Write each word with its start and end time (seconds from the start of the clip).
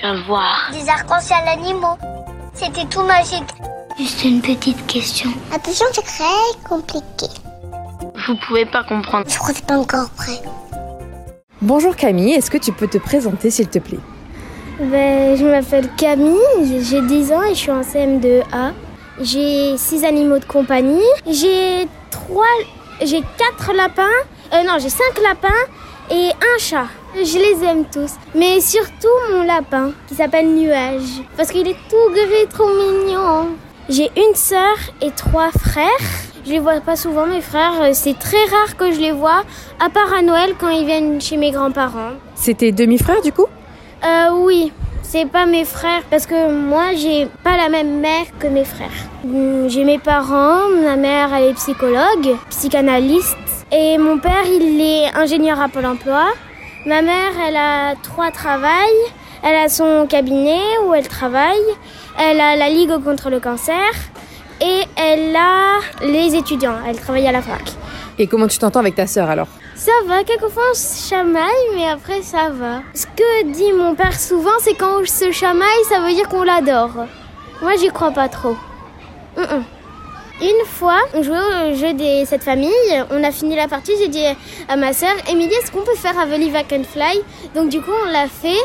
Tu 0.00 0.06
vas 0.06 0.14
voir. 0.26 0.70
Des 0.72 0.88
arcs-en-ciel 0.88 1.48
animaux. 1.48 1.96
C'était 2.54 2.84
tout 2.86 3.02
magique. 3.02 3.48
Juste 3.98 4.24
une 4.24 4.40
petite 4.40 4.86
question. 4.86 5.30
Attention, 5.52 5.86
c'est 5.92 6.02
très 6.02 6.68
compliqué. 6.68 7.26
Vous 8.26 8.36
pouvez 8.46 8.64
pas 8.66 8.84
comprendre. 8.84 9.26
Je 9.28 9.36
crois 9.38 9.50
que 9.50 9.56
c'est 9.56 9.66
pas 9.66 9.78
encore 9.78 10.10
prêt. 10.10 10.40
Bonjour 11.60 11.96
Camille, 11.96 12.34
est-ce 12.34 12.50
que 12.50 12.58
tu 12.58 12.70
peux 12.72 12.86
te 12.86 12.98
présenter 12.98 13.50
s'il 13.50 13.68
te 13.68 13.80
plaît? 13.80 13.98
Ben, 14.80 15.36
Je 15.36 15.44
m'appelle 15.44 15.88
Camille, 15.96 16.84
j'ai 16.84 17.02
10 17.02 17.32
ans 17.32 17.42
et 17.42 17.54
je 17.54 17.58
suis 17.58 17.70
en 17.72 17.80
CM2A. 17.80 18.72
J'ai 19.20 19.76
6 19.76 20.04
animaux 20.04 20.38
de 20.38 20.44
compagnie. 20.44 21.02
J'ai 21.26 21.88
3, 22.12 22.44
j'ai 23.02 23.22
4 23.56 23.72
lapins. 23.74 24.04
Euh, 24.52 24.62
non, 24.62 24.74
j'ai 24.78 24.90
5 24.90 25.02
lapins 25.24 25.48
et 26.10 26.28
un 26.30 26.58
chat. 26.60 26.86
Je 27.14 27.38
les 27.38 27.64
aime 27.66 27.84
tous. 27.92 28.12
Mais 28.34 28.60
surtout 28.60 29.08
mon 29.32 29.42
lapin 29.42 29.92
qui 30.06 30.14
s'appelle 30.14 30.48
Nuage. 30.48 31.22
Parce 31.36 31.50
qu'il 31.50 31.66
est 31.66 31.76
tout 31.88 32.12
gris, 32.12 32.46
trop 32.52 32.68
mignon. 32.68 33.48
J'ai 33.88 34.10
une 34.16 34.34
sœur 34.34 34.76
et 35.00 35.10
trois 35.10 35.50
frères. 35.50 35.86
Je 36.44 36.50
les 36.52 36.58
vois 36.58 36.80
pas 36.80 36.96
souvent, 36.96 37.26
mes 37.26 37.40
frères. 37.40 37.94
C'est 37.94 38.18
très 38.18 38.44
rare 38.50 38.76
que 38.76 38.92
je 38.92 39.00
les 39.00 39.12
vois, 39.12 39.42
à 39.84 39.88
part 39.90 40.12
à 40.16 40.22
Noël 40.22 40.54
quand 40.58 40.68
ils 40.68 40.86
viennent 40.86 41.20
chez 41.20 41.36
mes 41.36 41.50
grands-parents. 41.50 42.12
Tes 42.58 42.72
demi-frères 42.72 43.22
du 43.22 43.32
coup? 43.32 43.46
Euh, 44.04 44.30
oui. 44.32 44.72
C'est 45.02 45.24
pas 45.26 45.46
mes 45.46 45.64
frères 45.64 46.02
parce 46.10 46.26
que 46.26 46.52
moi 46.52 46.92
j'ai 46.94 47.28
pas 47.42 47.56
la 47.56 47.70
même 47.70 47.98
mère 48.00 48.26
que 48.38 48.46
mes 48.46 48.64
frères. 48.64 48.90
Hum, 49.24 49.66
J'ai 49.68 49.82
mes 49.84 49.98
parents, 49.98 50.68
ma 50.82 50.96
mère 50.96 51.30
elle 51.34 51.44
est 51.44 51.54
psychologue, 51.54 52.36
psychanalyste 52.50 53.36
et 53.72 53.96
mon 53.96 54.18
père 54.18 54.44
il 54.46 54.78
est 54.82 55.16
ingénieur 55.16 55.58
à 55.62 55.68
Pôle 55.68 55.86
emploi. 55.86 56.26
Ma 56.86 57.02
mère 57.02 57.32
elle 57.46 57.56
a 57.56 57.94
trois 58.02 58.30
travails, 58.30 59.02
elle 59.42 59.56
a 59.56 59.68
son 59.68 60.06
cabinet 60.08 60.62
où 60.86 60.94
elle 60.94 61.08
travaille, 61.08 61.56
elle 62.18 62.40
a 62.40 62.56
la 62.56 62.68
Ligue 62.68 63.02
contre 63.02 63.30
le 63.30 63.40
cancer 63.40 63.92
et 64.60 64.82
elle 64.96 65.36
a 65.36 65.78
les 66.02 66.34
étudiants, 66.34 66.76
elle 66.86 66.98
travaille 66.98 67.26
à 67.26 67.32
la 67.32 67.42
fac. 67.42 67.62
Et 68.18 68.26
comment 68.26 68.48
tu 68.48 68.58
t'entends 68.58 68.80
avec 68.80 68.94
ta 68.94 69.06
sœur 69.06 69.28
alors? 69.28 69.48
Ça 69.74 69.92
va, 70.06 70.24
quelquefois 70.24 70.64
on 70.70 70.74
se 70.74 71.08
chamaille, 71.08 71.68
mais 71.74 71.88
après 71.88 72.22
ça 72.22 72.50
va. 72.50 72.82
Ce 72.94 73.06
que 73.06 73.52
dit 73.52 73.72
mon 73.72 73.94
père 73.94 74.18
souvent, 74.18 74.58
c'est 74.60 74.74
quand 74.74 75.00
on 75.00 75.04
se 75.04 75.30
chamaille, 75.30 75.84
ça 75.88 76.00
veut 76.00 76.12
dire 76.12 76.28
qu'on 76.28 76.42
l'adore. 76.42 77.06
Moi, 77.60 77.72
j'y 77.76 77.88
crois 77.88 78.12
pas 78.12 78.28
trop. 78.28 78.56
Une 80.40 80.64
fois, 80.66 81.00
on 81.14 81.22
jouait 81.22 81.36
au 81.36 81.74
jeu 81.74 81.94
de 81.94 82.24
cette 82.24 82.44
famille, 82.44 82.70
on 83.10 83.24
a 83.24 83.32
fini 83.32 83.56
la 83.56 83.66
partie, 83.66 83.92
j'ai 83.98 84.06
dit 84.06 84.24
à 84.68 84.76
ma 84.76 84.92
sœur, 84.92 85.10
Émilie, 85.28 85.52
est-ce 85.52 85.72
qu'on 85.72 85.82
peut 85.82 85.96
faire 85.96 86.14
I 86.16 86.28
Believe 86.28 86.54
I 86.54 86.64
Can 86.68 86.84
Fly? 86.84 87.22
Donc 87.56 87.70
du 87.70 87.80
coup, 87.80 87.90
on 88.06 88.10
l'a 88.12 88.28
fait. 88.28 88.60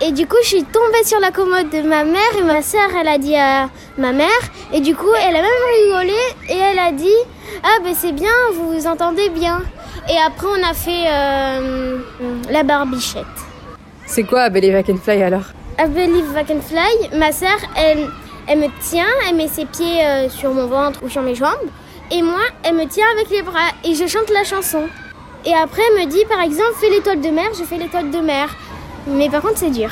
Et 0.00 0.10
du 0.10 0.26
coup, 0.26 0.36
je 0.42 0.48
suis 0.48 0.64
tombée 0.64 1.04
sur 1.04 1.20
la 1.20 1.30
commode 1.30 1.70
de 1.70 1.80
ma 1.82 2.04
mère 2.04 2.36
et 2.38 2.42
ma 2.42 2.60
sœur, 2.60 2.88
elle 3.00 3.06
a 3.06 3.18
dit 3.18 3.36
à 3.36 3.70
ma 3.96 4.12
mère. 4.12 4.28
Et 4.72 4.80
du 4.80 4.96
coup, 4.96 5.12
elle 5.16 5.36
a 5.36 5.42
même 5.42 5.50
rigolé 5.80 6.18
et 6.48 6.56
elle 6.56 6.78
a 6.78 6.90
dit 6.90 7.06
Ah, 7.62 7.78
ben 7.84 7.94
c'est 7.96 8.12
bien, 8.12 8.32
vous 8.54 8.72
vous 8.72 8.86
entendez 8.88 9.28
bien. 9.28 9.62
Et 10.10 10.16
après, 10.26 10.48
on 10.48 10.62
a 10.68 10.74
fait 10.74 11.04
euh, 11.08 11.98
la 12.50 12.62
barbichette. 12.64 13.24
C'est 14.06 14.24
quoi 14.24 14.50
Believe 14.50 14.76
I 14.78 14.84
Can 14.84 14.96
Fly 14.96 15.22
alors? 15.22 15.46
I 15.78 15.84
Can 16.46 16.60
Fly, 16.60 17.18
ma 17.18 17.32
sœur, 17.32 17.56
elle, 17.76 18.08
elle 18.48 18.58
me 18.58 18.68
tient, 18.80 19.06
elle 19.28 19.36
met 19.36 19.48
ses 19.48 19.64
pieds 19.64 20.04
euh, 20.04 20.28
sur 20.28 20.52
mon 20.52 20.66
ventre 20.66 21.02
ou 21.02 21.08
sur 21.08 21.22
mes 21.22 21.34
jambes. 21.34 21.68
Et 22.10 22.22
moi, 22.22 22.40
elle 22.62 22.74
me 22.74 22.86
tient 22.86 23.06
avec 23.14 23.30
les 23.30 23.42
bras 23.42 23.70
et 23.84 23.94
je 23.94 24.06
chante 24.06 24.30
la 24.30 24.44
chanson. 24.44 24.88
Et 25.44 25.54
après, 25.54 25.82
elle 25.90 26.04
me 26.06 26.10
dit, 26.10 26.24
par 26.28 26.40
exemple, 26.40 26.74
fais 26.80 26.90
l'étoile 26.90 27.20
de 27.20 27.30
mer, 27.30 27.46
je 27.58 27.64
fais 27.64 27.76
l'étoile 27.76 28.10
de 28.10 28.18
mer. 28.18 28.54
Mais 29.06 29.28
par 29.28 29.42
contre, 29.42 29.58
c'est 29.58 29.70
dur. 29.70 29.90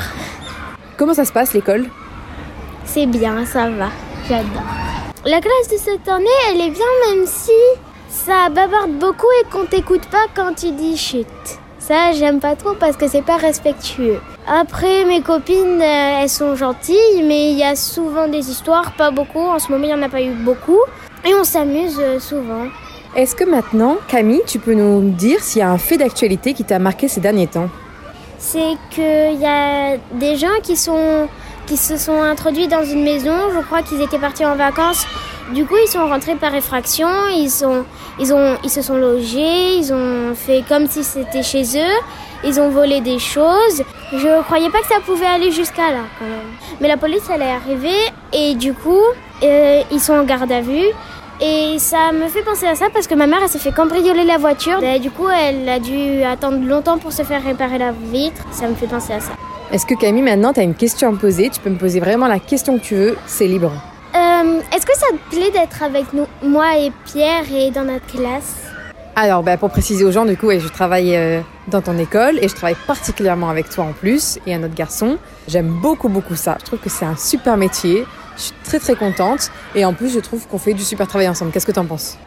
Comment 0.96 1.14
ça 1.14 1.24
se 1.24 1.32
passe 1.32 1.52
l'école? 1.52 1.88
C'est 2.84 3.06
bien, 3.06 3.44
ça 3.44 3.68
va. 3.70 3.88
J'adore. 4.28 4.62
La 5.24 5.40
classe 5.40 5.68
de 5.72 5.76
cette 5.76 6.08
année, 6.08 6.26
elle 6.50 6.60
est 6.60 6.70
bien, 6.70 6.86
même 7.08 7.26
si 7.26 7.52
ça 8.08 8.48
bavarde 8.50 8.92
beaucoup 8.92 9.26
et 9.40 9.50
qu'on 9.50 9.64
t'écoute 9.64 10.06
pas 10.06 10.26
quand 10.34 10.54
tu 10.54 10.70
dis 10.72 10.96
chut. 10.96 11.26
Ça, 11.86 12.12
j'aime 12.12 12.40
pas 12.40 12.56
trop 12.56 12.72
parce 12.72 12.96
que 12.96 13.06
c'est 13.08 13.20
pas 13.20 13.36
respectueux. 13.36 14.18
Après, 14.48 15.04
mes 15.04 15.20
copines, 15.20 15.82
euh, 15.82 16.22
elles 16.22 16.30
sont 16.30 16.56
gentilles, 16.56 17.22
mais 17.22 17.50
il 17.50 17.58
y 17.58 17.62
a 17.62 17.76
souvent 17.76 18.26
des 18.26 18.50
histoires, 18.50 18.92
pas 18.92 19.10
beaucoup. 19.10 19.40
En 19.40 19.58
ce 19.58 19.70
moment, 19.70 19.84
il 19.84 19.90
y 19.90 19.94
en 19.94 20.00
a 20.00 20.08
pas 20.08 20.22
eu 20.22 20.30
beaucoup. 20.30 20.80
Et 21.26 21.34
on 21.34 21.44
s'amuse 21.44 21.98
euh, 22.00 22.18
souvent. 22.18 22.68
Est-ce 23.14 23.36
que 23.36 23.44
maintenant, 23.44 23.98
Camille, 24.08 24.40
tu 24.46 24.58
peux 24.58 24.72
nous 24.72 25.10
dire 25.10 25.40
s'il 25.42 25.58
y 25.58 25.62
a 25.62 25.68
un 25.68 25.76
fait 25.76 25.98
d'actualité 25.98 26.54
qui 26.54 26.64
t'a 26.64 26.78
marqué 26.78 27.06
ces 27.06 27.20
derniers 27.20 27.48
temps? 27.48 27.68
C'est 28.38 28.78
qu'il 28.88 29.38
y 29.38 29.46
a 29.46 29.98
des 30.14 30.36
gens 30.36 30.56
qui, 30.62 30.78
sont, 30.78 31.28
qui 31.66 31.76
se 31.76 31.98
sont 31.98 32.22
introduits 32.22 32.66
dans 32.66 32.84
une 32.84 33.04
maison. 33.04 33.36
Je 33.54 33.60
crois 33.60 33.82
qu'ils 33.82 34.00
étaient 34.00 34.18
partis 34.18 34.46
en 34.46 34.56
vacances. 34.56 35.04
Du 35.52 35.66
coup, 35.66 35.74
ils 35.82 35.88
sont 35.88 36.06
rentrés 36.08 36.36
par 36.36 36.54
effraction. 36.54 37.08
Ils, 37.30 37.50
ils, 38.18 38.32
ont, 38.32 38.56
ils 38.64 38.70
se 38.70 38.82
sont 38.82 38.96
logés. 38.96 39.76
Ils 39.76 39.92
ont 39.92 40.34
fait 40.34 40.64
comme 40.68 40.86
si 40.86 41.04
c'était 41.04 41.42
chez 41.42 41.62
eux. 41.76 41.96
Ils 42.44 42.60
ont 42.60 42.70
volé 42.70 43.00
des 43.00 43.18
choses. 43.18 43.82
Je 44.12 44.42
croyais 44.42 44.70
pas 44.70 44.80
que 44.80 44.86
ça 44.86 45.00
pouvait 45.04 45.26
aller 45.26 45.50
jusqu'à 45.50 45.90
là, 45.90 46.04
quand 46.18 46.24
même. 46.24 46.54
Mais 46.80 46.88
la 46.88 46.96
police, 46.96 47.22
elle 47.32 47.42
est 47.42 47.50
arrivée. 47.50 48.12
Et 48.32 48.54
du 48.54 48.74
coup, 48.74 49.02
euh, 49.42 49.82
ils 49.90 50.00
sont 50.00 50.14
en 50.14 50.24
garde 50.24 50.50
à 50.52 50.60
vue. 50.60 50.86
Et 51.40 51.78
ça 51.78 52.12
me 52.12 52.28
fait 52.28 52.42
penser 52.42 52.66
à 52.66 52.74
ça 52.74 52.86
parce 52.92 53.06
que 53.06 53.14
ma 53.14 53.26
mère, 53.26 53.40
elle 53.42 53.48
s'est 53.48 53.58
fait 53.58 53.72
cambrioler 53.72 54.24
la 54.24 54.38
voiture. 54.38 54.82
Et 54.82 54.98
du 54.98 55.10
coup, 55.10 55.28
elle 55.28 55.68
a 55.68 55.78
dû 55.78 56.22
attendre 56.22 56.64
longtemps 56.64 56.98
pour 56.98 57.12
se 57.12 57.22
faire 57.22 57.42
réparer 57.42 57.78
la 57.78 57.92
vitre. 57.92 58.42
Ça 58.52 58.68
me 58.68 58.74
fait 58.74 58.86
penser 58.86 59.12
à 59.12 59.20
ça. 59.20 59.32
Est-ce 59.72 59.84
que 59.84 59.94
Camille, 59.94 60.22
maintenant, 60.22 60.52
tu 60.52 60.60
as 60.60 60.62
une 60.62 60.74
question 60.74 61.08
à 61.08 61.12
me 61.12 61.16
poser? 61.16 61.50
Tu 61.50 61.60
peux 61.60 61.70
me 61.70 61.78
poser 61.78 61.98
vraiment 61.98 62.28
la 62.28 62.38
question 62.38 62.78
que 62.78 62.84
tu 62.84 62.94
veux, 62.94 63.16
c'est 63.26 63.48
libre. 63.48 63.72
Euh, 64.34 64.60
Est-ce 64.74 64.84
que 64.84 64.96
ça 64.96 65.06
te 65.12 65.34
plaît 65.34 65.50
d'être 65.50 65.82
avec 65.82 66.12
nous, 66.12 66.26
moi 66.42 66.76
et 66.76 66.90
Pierre 67.04 67.44
et 67.52 67.70
dans 67.70 67.84
notre 67.84 68.06
classe 68.06 68.56
Alors, 69.14 69.42
bah, 69.44 69.56
pour 69.56 69.70
préciser 69.70 70.04
aux 70.04 70.10
gens, 70.10 70.24
du 70.24 70.36
coup, 70.36 70.50
je 70.50 70.68
travaille 70.68 71.14
euh, 71.16 71.40
dans 71.68 71.82
ton 71.82 71.96
école 71.98 72.38
et 72.42 72.48
je 72.48 72.54
travaille 72.54 72.76
particulièrement 72.86 73.48
avec 73.48 73.68
toi 73.68 73.84
en 73.84 73.92
plus 73.92 74.38
et 74.46 74.54
un 74.54 74.62
autre 74.64 74.74
garçon. 74.74 75.18
J'aime 75.46 75.68
beaucoup, 75.68 76.08
beaucoup 76.08 76.34
ça. 76.34 76.56
Je 76.60 76.64
trouve 76.64 76.80
que 76.80 76.90
c'est 76.90 77.04
un 77.04 77.16
super 77.16 77.56
métier. 77.56 78.04
Je 78.36 78.42
suis 78.42 78.54
très, 78.64 78.80
très 78.80 78.96
contente. 78.96 79.50
Et 79.76 79.84
en 79.84 79.92
plus, 79.94 80.12
je 80.12 80.18
trouve 80.18 80.48
qu'on 80.48 80.58
fait 80.58 80.74
du 80.74 80.82
super 80.82 81.06
travail 81.06 81.28
ensemble. 81.28 81.52
Qu'est-ce 81.52 81.66
que 81.66 81.72
tu 81.72 81.78
en 81.78 81.86
penses? 81.86 82.18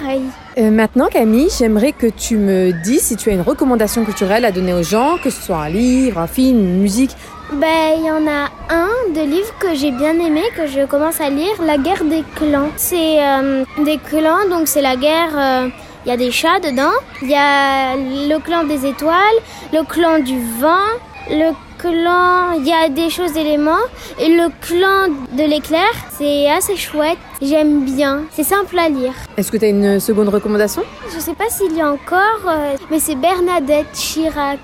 Pareil. 0.00 0.22
Euh, 0.58 0.70
maintenant, 0.70 1.06
Camille, 1.08 1.48
j'aimerais 1.56 1.92
que 1.92 2.06
tu 2.06 2.36
me 2.36 2.72
dises 2.82 3.02
si 3.02 3.16
tu 3.16 3.30
as 3.30 3.32
une 3.32 3.40
recommandation 3.42 4.04
culturelle 4.04 4.44
à 4.44 4.50
donner 4.52 4.72
aux 4.74 4.82
gens, 4.82 5.16
que 5.22 5.30
ce 5.30 5.40
soit 5.40 5.56
un 5.58 5.68
livre, 5.68 6.18
un 6.18 6.26
film, 6.26 6.58
une 6.58 6.80
musique. 6.80 7.10
Ben, 7.52 7.92
il 7.98 8.04
y 8.06 8.10
en 8.10 8.26
a 8.26 8.48
un 8.70 9.12
de 9.14 9.20
livre 9.20 9.52
que 9.58 9.74
j'ai 9.74 9.90
bien 9.90 10.18
aimé, 10.18 10.42
que 10.56 10.66
je 10.66 10.86
commence 10.86 11.20
à 11.20 11.28
lire, 11.30 11.54
La 11.64 11.76
guerre 11.78 12.04
des 12.04 12.24
clans. 12.34 12.70
C'est 12.76 13.22
euh, 13.22 13.64
des 13.84 13.98
clans, 13.98 14.48
donc 14.50 14.66
c'est 14.66 14.82
la 14.82 14.96
guerre. 14.96 15.36
euh, 15.36 15.68
Il 16.06 16.08
y 16.08 16.12
a 16.12 16.16
des 16.16 16.30
chats 16.30 16.60
dedans. 16.60 16.92
Il 17.22 17.30
y 17.30 17.34
a 17.34 17.94
le 17.96 18.38
clan 18.40 18.64
des 18.64 18.86
étoiles, 18.86 19.38
le 19.72 19.82
clan 19.84 20.18
du 20.20 20.38
vent, 20.60 20.88
le 21.30 21.52
clan. 21.84 22.52
Il 22.58 22.66
y 22.66 22.72
a 22.72 22.88
des 22.88 23.10
choses 23.10 23.32
d'éléments. 23.32 23.84
Et 24.18 24.28
le 24.28 24.48
clan 24.60 25.14
de 25.32 25.44
l'éclair, 25.44 25.90
c'est 26.18 26.50
assez 26.50 26.76
chouette. 26.76 27.18
J'aime 27.42 27.84
bien. 27.84 28.22
C'est 28.32 28.44
simple 28.44 28.78
à 28.78 28.88
lire. 28.88 29.12
Est-ce 29.36 29.52
que 29.52 29.58
tu 29.58 29.66
as 29.66 29.68
une 29.68 30.00
seconde 30.00 30.28
recommandation? 30.28 30.82
Je 31.12 31.18
sais 31.20 31.34
pas 31.34 31.48
s'il 31.50 31.76
y 31.76 31.80
a 31.80 31.90
encore, 31.90 32.42
euh, 32.48 32.76
mais 32.90 33.00
c'est 33.00 33.16
Bernadette 33.16 33.92
Chirac. 33.92 34.58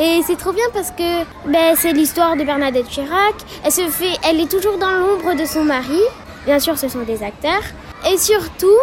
Et 0.00 0.20
c'est 0.26 0.36
trop 0.36 0.52
bien 0.52 0.68
parce 0.72 0.90
que 0.90 1.10
ben, 1.46 1.74
c'est 1.76 1.92
l'histoire 1.92 2.36
de 2.36 2.44
Bernadette 2.44 2.88
Chirac. 2.88 3.34
Elle 3.64 3.72
se 3.72 3.88
fait, 3.88 4.16
elle 4.28 4.40
est 4.40 4.50
toujours 4.50 4.78
dans 4.78 4.92
l'ombre 5.00 5.34
de 5.40 5.44
son 5.44 5.64
mari. 5.64 6.02
Bien 6.44 6.58
sûr, 6.58 6.78
ce 6.78 6.88
sont 6.88 7.02
des 7.02 7.22
acteurs. 7.22 7.66
Et 8.10 8.16
surtout, 8.16 8.78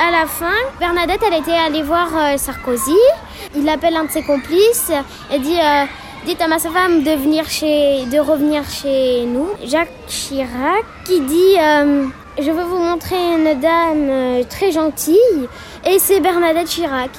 à 0.00 0.10
la 0.10 0.26
fin, 0.26 0.58
Bernadette, 0.78 1.20
elle 1.26 1.40
était 1.40 1.52
allée 1.66 1.82
voir 1.82 2.08
euh, 2.14 2.36
Sarkozy. 2.36 3.02
Il 3.56 3.68
appelle 3.68 3.96
un 3.96 4.04
de 4.04 4.10
ses 4.10 4.22
complices. 4.22 4.92
Elle 5.32 5.42
dit 5.42 5.58
euh, 5.58 5.84
Dites 6.26 6.42
à 6.42 6.48
ma 6.48 6.58
femme 6.58 7.02
de, 7.04 7.10
venir 7.12 7.48
chez, 7.48 8.04
revenir 8.20 8.62
chez 8.68 9.24
nous. 9.24 9.48
Jacques 9.64 9.88
Chirac 10.08 10.84
qui 11.04 11.20
dit 11.20 11.56
euh, 11.58 12.04
Je 12.38 12.50
veux 12.50 12.64
vous 12.64 12.78
montrer 12.78 13.16
une 13.16 13.58
dame 13.60 14.08
euh, 14.10 14.42
très 14.44 14.72
gentille. 14.72 15.48
Et 15.86 15.98
c'est 15.98 16.20
Bernadette 16.20 16.66
Chirac. 16.66 17.10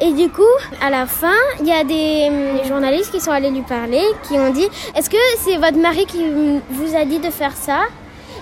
Et 0.00 0.12
du 0.12 0.28
coup, 0.28 0.42
à 0.80 0.88
la 0.88 1.06
fin, 1.06 1.36
il 1.60 1.66
y 1.66 1.72
a 1.72 1.84
des 1.84 2.28
hum, 2.28 2.66
journalistes 2.66 3.10
qui 3.10 3.20
sont 3.20 3.32
allés 3.32 3.50
lui 3.50 3.62
parler, 3.62 4.02
qui 4.26 4.34
ont 4.34 4.50
dit 4.50 4.68
Est-ce 4.96 5.10
que 5.10 5.16
c'est 5.38 5.56
votre 5.56 5.78
mari 5.78 6.06
qui 6.06 6.24
vous 6.70 6.96
a 6.96 7.04
dit 7.04 7.18
de 7.18 7.30
faire 7.30 7.56
ça? 7.56 7.80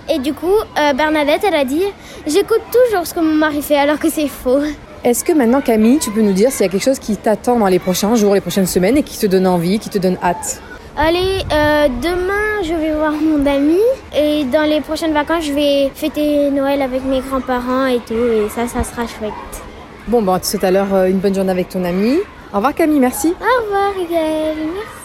Et 0.08 0.18
du 0.18 0.34
coup, 0.34 0.46
euh, 0.78 0.92
Bernadette, 0.92 1.42
elle 1.44 1.54
a 1.54 1.64
dit 1.64 1.84
J'écoute 2.26 2.62
toujours 2.70 3.06
ce 3.06 3.14
que 3.14 3.20
mon 3.20 3.34
mari 3.34 3.62
fait, 3.62 3.76
alors 3.76 3.98
que 3.98 4.10
c'est 4.10 4.28
faux. 4.28 4.62
Est-ce 5.04 5.24
que 5.24 5.32
maintenant, 5.32 5.60
Camille, 5.60 5.98
tu 5.98 6.12
peux 6.12 6.20
nous 6.20 6.32
dire 6.32 6.52
s'il 6.52 6.64
y 6.64 6.68
a 6.68 6.70
quelque 6.70 6.84
chose 6.84 7.00
qui 7.00 7.16
t'attend 7.16 7.58
dans 7.58 7.66
les 7.66 7.80
prochains 7.80 8.14
jours, 8.14 8.34
les 8.34 8.40
prochaines 8.40 8.68
semaines 8.68 8.96
et 8.96 9.02
qui 9.02 9.18
te 9.18 9.26
donne 9.26 9.48
envie, 9.48 9.80
qui 9.80 9.88
te 9.88 9.98
donne 9.98 10.16
hâte? 10.22 10.62
Allez, 10.96 11.42
euh, 11.52 11.88
demain, 12.00 12.62
je 12.62 12.72
vais 12.72 12.94
voir 12.94 13.10
mon 13.10 13.44
ami. 13.44 13.80
Et 14.16 14.44
dans 14.44 14.62
les 14.62 14.80
prochaines 14.80 15.12
vacances, 15.12 15.44
je 15.44 15.52
vais 15.52 15.90
fêter 15.92 16.50
Noël 16.52 16.80
avec 16.82 17.04
mes 17.04 17.18
grands-parents 17.18 17.86
et 17.86 17.98
tout. 17.98 18.14
Et 18.14 18.48
ça, 18.48 18.68
ça 18.68 18.84
sera 18.84 19.04
chouette. 19.08 19.32
Bon, 20.06 20.22
bah, 20.22 20.34
on 20.36 20.38
te 20.38 20.46
souhaite 20.46 20.62
alors 20.62 20.94
euh, 20.94 21.06
une 21.06 21.18
bonne 21.18 21.34
journée 21.34 21.50
avec 21.50 21.68
ton 21.68 21.82
ami. 21.84 22.18
Au 22.52 22.56
revoir, 22.56 22.72
Camille, 22.72 23.00
merci. 23.00 23.34
Au 23.40 23.64
revoir, 23.64 23.92
Gaëlle. 24.08 24.68
Merci. 24.72 25.01